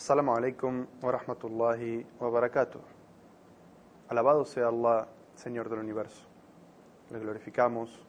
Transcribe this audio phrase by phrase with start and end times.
[0.00, 2.80] Assalamu alaikum wa rahmatullahi wa barakatuh.
[4.08, 6.24] Alabado sea Allah, Señor del universo.
[7.10, 8.02] Le glorificamos,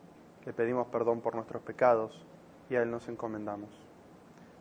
[0.46, 2.26] le pedimos perdón por nuestros pecados
[2.70, 3.70] y a Él nos encomendamos.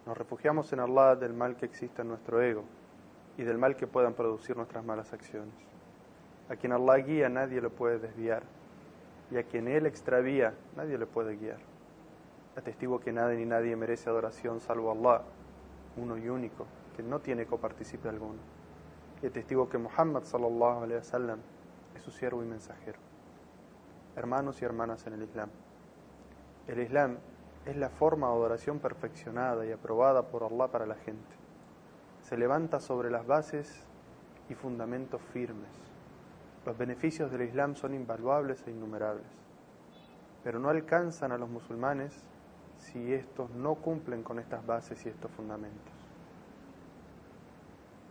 [0.06, 2.64] Nos refugiamos en Allah del mal que existe en nuestro ego
[3.38, 5.54] y del mal que puedan producir nuestras malas acciones.
[6.48, 8.42] A quien Allah guía nadie lo puede desviar
[9.30, 11.60] y a quien Él extravía nadie le puede guiar.
[12.56, 15.22] Atestigo que nadie ni nadie merece adoración salvo Allah,
[15.96, 16.66] uno y único,
[17.02, 18.40] no tiene copartícipe alguno.
[19.22, 21.40] Y atestigo que Muhammad sallallahu alaihi wasallam
[21.94, 22.98] es su siervo y mensajero.
[24.16, 25.50] Hermanos y hermanas en el Islam.
[26.66, 27.18] El Islam
[27.66, 31.34] es la forma de adoración perfeccionada y aprobada por Allah para la gente.
[32.22, 33.84] Se levanta sobre las bases
[34.48, 35.70] y fundamentos firmes.
[36.66, 39.26] Los beneficios del Islam son invaluables e innumerables,
[40.44, 42.12] pero no alcanzan a los musulmanes
[42.78, 46.09] si estos no cumplen con estas bases y estos fundamentos.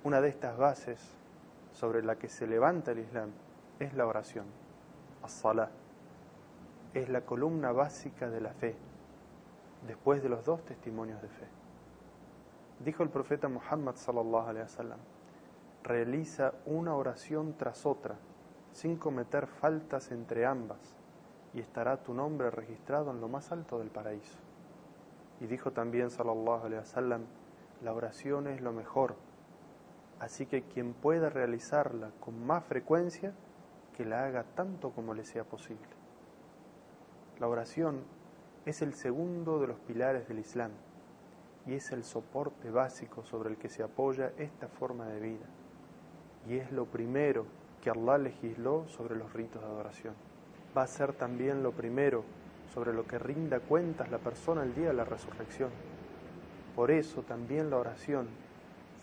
[0.03, 1.00] Una de estas bases
[1.73, 3.31] sobre la que se levanta el Islam
[3.80, 4.45] es la oración,
[5.23, 5.69] as-salah.
[6.94, 8.75] Es la columna básica de la fe,
[9.86, 11.47] después de los dos testimonios de fe.
[12.80, 15.00] Dijo el profeta Muhammad sallallahu alaihi wasallam:
[15.83, 18.16] realiza una oración tras otra,
[18.72, 20.80] sin cometer faltas entre ambas,
[21.53, 24.39] y estará tu nombre registrado en lo más alto del paraíso.
[25.42, 27.25] Y dijo también sallallahu alaihi wasallam:
[27.83, 29.16] la oración es lo mejor,
[30.20, 33.34] así que quien pueda realizarla con más frecuencia,
[33.95, 35.88] que la haga tanto como le sea posible.
[37.39, 38.03] La oración
[38.66, 40.72] es el segundo de los pilares del Islam
[41.66, 45.45] y es el soporte básico sobre el que se apoya esta forma de vida.
[46.48, 47.45] Y es lo primero
[47.81, 50.14] que Allah legisló sobre los ritos de adoración.
[50.78, 52.23] Va a ser también lo primero
[52.73, 55.72] sobre lo que rinda cuentas la persona el día de la resurrección.
[56.76, 58.28] Por eso también la oración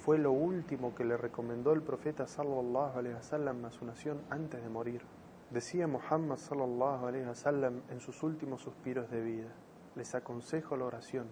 [0.06, 4.62] fue lo último que le recomendó el profeta sallallahu alaihi wasallam a su nación antes
[4.62, 5.02] de morir.
[5.50, 9.48] Decía Muhammad sallallahu alaihi wasallam en sus últimos suspiros de vida:
[9.96, 11.26] Les aconsejo la oración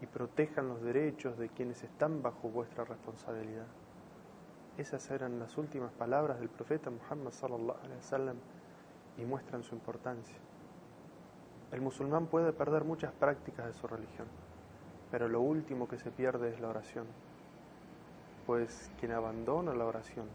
[0.00, 3.66] y protejan los derechos de quienes están bajo vuestra responsabilidad.
[4.78, 8.36] Esas eran las últimas palabras del profeta Muhammad sallallahu alaihi wasallam
[9.18, 10.38] y muestran su importancia.
[11.70, 14.28] El musulmán puede perder muchas prácticas de su religión,
[15.10, 17.04] pero lo último que se pierde es la oración
[18.46, 20.26] pues quien abandona la oración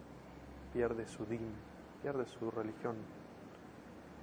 [0.73, 1.53] pierde su din,
[2.01, 2.95] pierde su religión.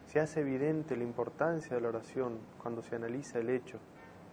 [0.07, 3.79] Se hace evidente la importancia de la oración cuando se analiza el hecho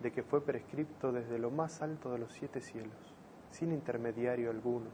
[0.01, 3.15] de que fue prescripto desde lo más alto de los siete cielos,
[3.51, 4.89] sin intermediario alguno.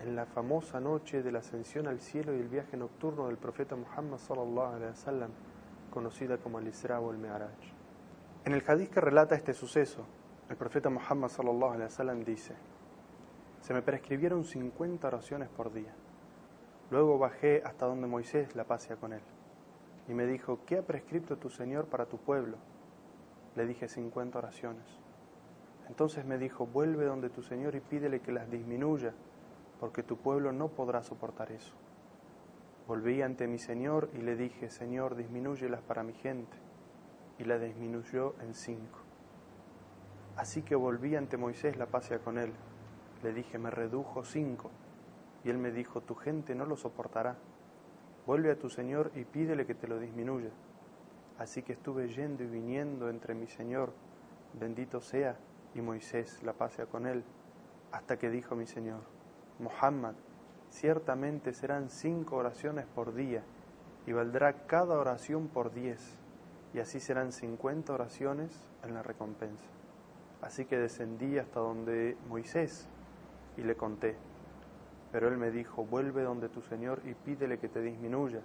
[0.00, 3.76] En la famosa noche de la ascensión al cielo y el viaje nocturno del profeta
[3.76, 5.30] Muhammad sallallahu alaihi wasallam,
[5.90, 7.50] conocida como el Isra o el Me'araj.
[8.44, 10.04] En el hadith que relata este suceso,
[10.50, 12.54] el profeta Muhammad sallallahu alaihi wasallam dice:
[13.64, 15.94] se me prescribieron 50 oraciones por día.
[16.90, 19.22] Luego bajé hasta donde Moisés la pasea con él.
[20.06, 22.58] Y me dijo, ¿qué ha prescrito tu Señor para tu pueblo?
[23.56, 24.84] Le dije 50 oraciones.
[25.88, 29.14] Entonces me dijo, vuelve donde tu Señor y pídele que las disminuya,
[29.80, 31.72] porque tu pueblo no podrá soportar eso.
[32.86, 36.58] Volví ante mi Señor y le dije, Señor, disminúyelas para mi gente.
[37.38, 38.98] Y la disminuyó en cinco.
[40.36, 42.52] Así que volví ante Moisés la pasea con él
[43.24, 44.70] le dije, me redujo cinco.
[45.42, 47.36] Y él me dijo, tu gente no lo soportará.
[48.26, 50.50] Vuelve a tu Señor y pídele que te lo disminuya.
[51.38, 53.92] Así que estuve yendo y viniendo entre mi Señor,
[54.52, 55.36] bendito sea,
[55.74, 57.24] y Moisés, la pasea con él,
[57.90, 59.00] hasta que dijo mi Señor,
[59.58, 60.14] Muhammad,
[60.70, 63.42] ciertamente serán cinco oraciones por día,
[64.06, 66.16] y valdrá cada oración por diez,
[66.72, 69.64] y así serán cincuenta oraciones en la recompensa.
[70.40, 72.88] Así que descendí hasta donde Moisés,
[73.56, 74.16] y le conté.
[75.12, 78.40] Pero él me dijo, vuelve donde tu Señor y pídele que te disminuya.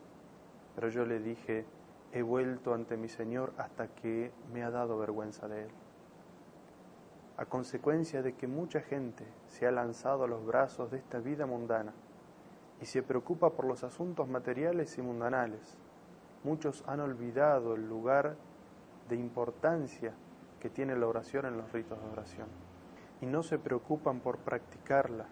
[0.76, 1.66] Pero yo le dije,
[2.12, 5.72] he vuelto ante mi Señor hasta que me ha dado vergüenza de él.
[7.38, 11.46] A consecuencia de que mucha gente se ha lanzado a los brazos de esta vida
[11.46, 11.94] mundana
[12.82, 15.78] y se preocupa por los asuntos materiales y mundanales,
[16.44, 18.36] muchos han olvidado el lugar
[19.08, 20.14] de importancia
[20.60, 22.69] que tiene la oración en los ritos de oración
[23.21, 25.27] y no se preocupan por practicarla.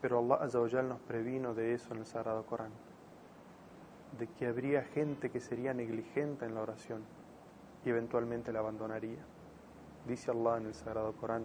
[0.00, 2.72] Pero Allah Azawajal nos previno de eso en el Sagrado Corán,
[4.18, 7.02] de que habría gente que sería negligente en la oración
[7.84, 9.24] y eventualmente la abandonaría.
[10.06, 11.44] Dice Allah en el Sagrado Corán,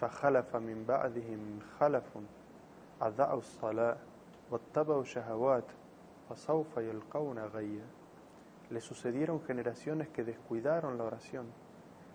[0.00, 2.18] فخلف من بعدهم خلف
[3.02, 3.96] أضاعوا الصلاة
[4.50, 5.64] واتبعوا الشهوات
[6.30, 7.86] فسوف يلقون غيا
[8.70, 11.46] Le sucedieron generaciones que descuidaron la oración,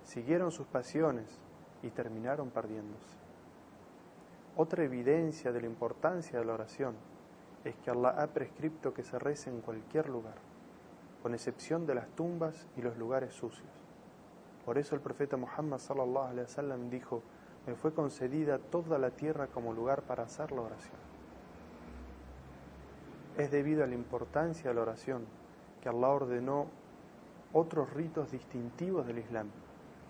[0.04, 1.42] siguieron sus pasiones
[1.83, 3.17] y terminaron perdiéndose.
[4.57, 6.97] Otra evidencia de la importancia de la oración
[7.65, 10.35] es que Allah ha prescrito que se rece en cualquier lugar,
[11.23, 13.69] con excepción de las tumbas y los lugares sucios.
[14.65, 17.23] Por eso el profeta Muhammad sallallahu alaihi wasallam dijo:
[17.67, 20.99] "Me fue concedida toda la tierra como lugar para hacer la oración."
[23.37, 25.25] Es debido a la importancia de la oración
[25.81, 26.67] que Allah ordenó
[27.53, 29.49] otros ritos distintivos del Islam,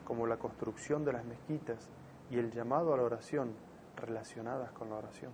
[0.08, 1.90] como la construcción de las mezquitas
[2.31, 3.52] y el llamado a la oración
[3.94, 5.32] relacionadas con la oración.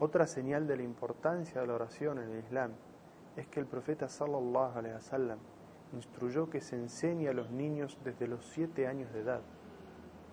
[0.00, 2.72] Otra señal de la importancia de la oración en el Islam
[3.36, 5.38] es que el profeta sallallahu alaihi wasallam
[5.92, 9.42] instruyó que se enseñe a los niños desde los siete años de edad.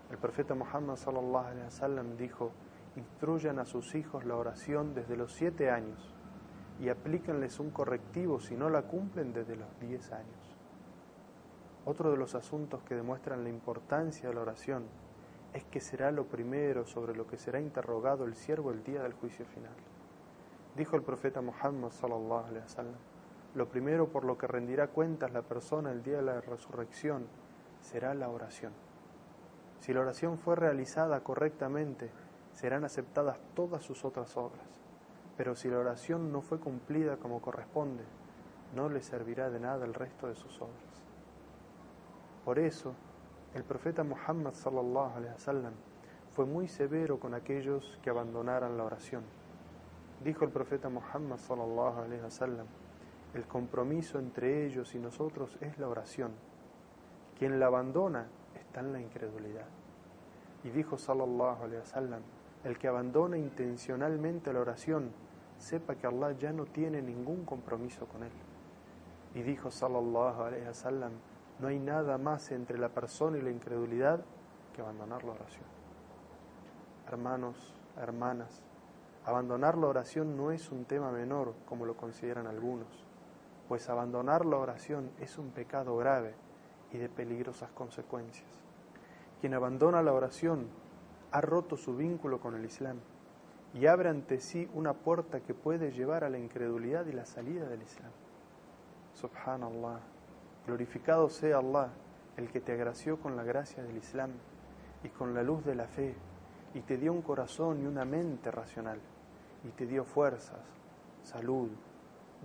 [0.09, 2.51] El profeta Muhammad sallallahu alaihi wasallam dijo:
[2.95, 6.15] "Instruyan a sus hijos la oración desde los siete años
[6.79, 10.44] y aplíquenles un correctivo si no la cumplen desde los diez años."
[11.85, 14.85] Otro de los asuntos que demuestran la importancia de la oración
[15.53, 19.13] es que será lo primero sobre lo que será interrogado el siervo el día del
[19.13, 19.75] juicio final.
[20.75, 22.95] Dijo el profeta Muhammad sallallahu alaihi wasallam,
[23.53, 27.27] lo primero por lo que rendirá cuentas la persona el día de la resurrección
[27.81, 28.73] será la oración.
[29.79, 32.09] Si la oración fue realizada correctamente,
[32.51, 34.65] serán aceptadas todas sus otras obras.
[35.37, 38.03] Pero si la oración no fue cumplida como corresponde,
[38.73, 40.84] no le servirá de nada el resto de sus obras.
[42.45, 42.93] Por eso,
[43.55, 45.73] el profeta Muhammad sallallahu alaihi wasallam
[46.29, 49.23] fue muy severo con aquellos que abandonaran la oración.
[50.23, 52.67] Dijo el profeta Muhammad sallallahu alaihi wasallam,
[53.33, 56.33] el compromiso entre ellos y nosotros es la oración.
[57.37, 59.67] Quien la abandona está en la incredulidad.
[60.63, 62.21] Y dijo sallallahu alaihi wasallam,
[62.63, 65.11] el que abandona intencionalmente la oración,
[65.57, 68.31] sepa que Allah ya no tiene ningún compromiso con él.
[69.33, 71.11] Y dijo sallallahu alaihi wasallam,
[71.59, 74.21] no hay nada más entre la persona y la incredulidad
[74.73, 75.65] que abandonar la oración.
[77.07, 78.61] Hermanos, hermanas,
[79.25, 82.87] abandonar la oración no es un tema menor como lo consideran algunos,
[83.67, 86.33] pues abandonar la oración es un pecado grave
[86.91, 88.49] y de peligrosas consecuencias.
[89.39, 90.67] Quien abandona la oración
[91.31, 92.97] ha roto su vínculo con el Islam
[93.73, 97.67] y abre ante sí una puerta que puede llevar a la incredulidad y la salida
[97.67, 98.11] del Islam.
[99.13, 100.14] Subhanallah.
[100.65, 101.91] Glorificado sea Allah,
[102.37, 104.31] el que te agració con la gracia del Islam
[105.03, 106.15] y con la luz de la fe,
[106.73, 108.99] y te dio un corazón y una mente racional,
[109.63, 110.59] y te dio fuerzas,
[111.23, 111.69] salud,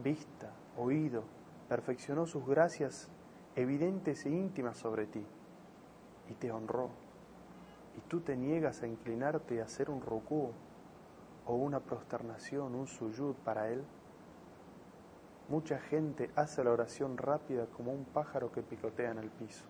[0.03, 1.25] vista, oído,
[1.69, 3.09] perfeccionó sus gracias
[3.57, 5.25] evidentes e íntimas sobre ti,
[6.29, 6.91] y te honró.
[7.97, 10.51] Y tú te niegas a inclinarte y hacer un rukú
[11.47, 13.83] o una prosternación, un suyud para Él.
[15.51, 19.65] Mucha gente hace la oración rápida como un pájaro que picotea en el piso.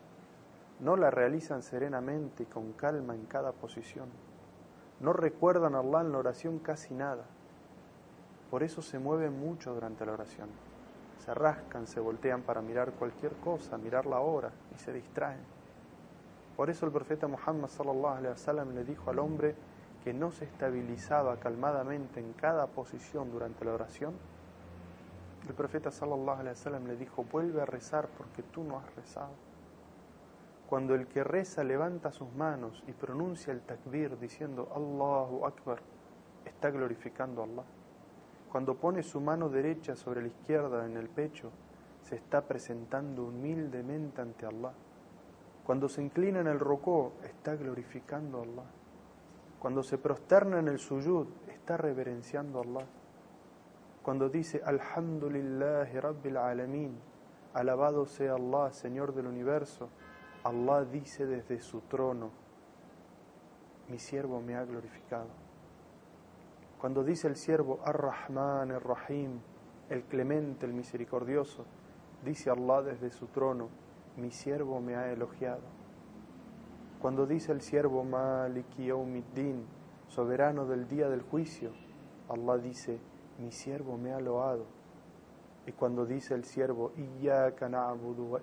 [0.79, 4.11] No la realizan serenamente y con calma en cada posición.
[5.01, 7.25] No recuerdan a Allah en la oración casi nada.
[8.51, 10.51] Por eso se mueven mucho durante la oración.
[11.25, 15.41] Se rascan, se voltean para mirar cualquier cosa, mirar la hora y se distraen.
[16.59, 19.55] Por eso el profeta Muhammad sallallahu alaihi wasallam le dijo al hombre
[20.05, 24.13] que no se estabilizaba calmadamente en cada posición durante la oración
[25.49, 29.33] el profeta sallallahu alaihi le dijo, vuelve a rezar porque tú no has rezado.
[30.69, 35.81] Cuando el que reza levanta sus manos y pronuncia el takbir diciendo Allahu Akbar,
[36.45, 37.65] está glorificando a Allah.
[38.53, 41.51] Cuando pone su mano derecha sobre la izquierda en el pecho,
[42.03, 44.73] se está presentando humildemente ante Allah.
[45.65, 48.71] Cuando se inclina en el rocó, está glorificando a Allah.
[49.59, 52.87] Cuando se prosterna en el suyud, está reverenciando a Allah
[54.03, 56.99] cuando dice Alhamdulillahi Rabbil Alamin,
[57.53, 59.91] alabado sea Allah, Señor del universo,
[60.43, 62.31] Allah dice desde su trono,
[63.89, 65.29] mi siervo me ha glorificado.
[66.81, 69.41] Cuando dice el siervo Ar-Rahman, Ar-Rahim,
[69.91, 71.67] el clemente, el misericordioso,
[72.25, 73.69] dice Allah desde su trono,
[74.17, 75.61] mi siervo me ha elogiado.
[77.01, 79.67] Cuando dice el siervo Maliki Yawmiddin,
[80.09, 81.73] soberano del día del juicio,
[82.29, 82.99] Allah dice,
[83.41, 84.67] mi siervo me ha loado.
[85.67, 88.41] Y cuando dice el siervo, Iyyaka na'budu wa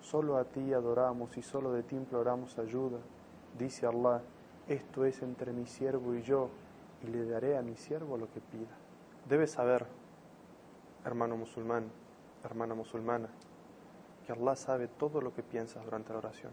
[0.00, 2.98] solo a ti adoramos y solo de ti imploramos ayuda,
[3.58, 4.22] dice Allah,
[4.68, 6.50] esto es entre mi siervo y yo,
[7.02, 8.76] y le daré a mi siervo lo que pida.
[9.28, 9.86] Debes saber,
[11.04, 11.90] hermano musulmán,
[12.44, 13.28] hermana musulmana,
[14.26, 16.52] que Allah sabe todo lo que piensas durante la oración,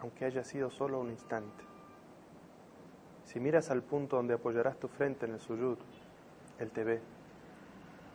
[0.00, 1.65] aunque haya sido solo un instante.
[3.36, 5.76] Si miras al punto donde apoyarás tu frente en el suyud,
[6.58, 7.02] Él te ve.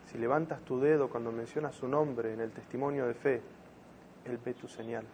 [0.07, 3.41] Si levantas tu dedo cuando mencionas su nombre en el testimonio de fe,
[4.25, 5.05] Él ve tu señal.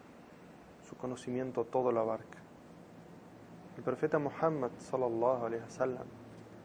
[0.87, 2.37] Su conocimiento todo lo abarca.
[3.75, 6.07] El profeta Muhammad sallallahu alaihi wasallam,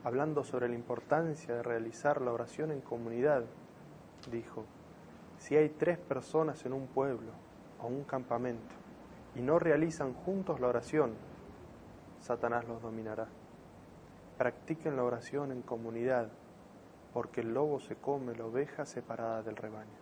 [0.05, 3.43] hablando sobre la importancia de realizar la oración en comunidad,
[4.31, 4.67] dijo:
[5.39, 7.33] Si hay tres personas en un pueblo
[7.81, 8.77] o un campamento
[9.35, 11.32] y no realizan juntos la oración,
[12.23, 13.27] Satanás los dominará.
[14.39, 16.29] Practiquen la oración en comunidad,
[17.13, 19.99] porque el lobo se come la oveja separada del rebaño.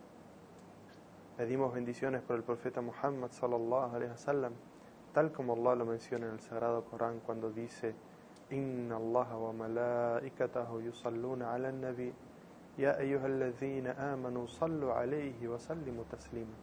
[1.35, 4.53] Pedimos bendiciones por el profeta Muhammad sallallahu alaihi wasallam,
[5.13, 7.95] tal como Allah lo menciona en el Sagrado Corán cuando dice:
[8.51, 12.13] Inna Allah wa malaikatahu yusalluna ala nabi
[12.77, 16.53] ya ayyuhalladhina amanu sallu alayhi wa sallimu taslima.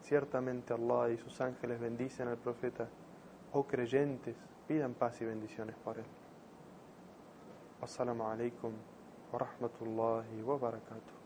[0.00, 2.88] Ciertamente Allah y sus ángeles bendicen al profeta.
[3.52, 4.36] Oh creyentes,
[4.70, 6.04] pidan paz y bendiciones por él.
[7.82, 8.72] Assalamu alaikum
[9.32, 11.19] wa rahmatullahi wa barakatuh.